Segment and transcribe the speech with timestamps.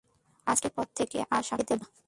[0.47, 1.99] আজকের পর থেকে আর শাকসবজি খেতে বলবে না।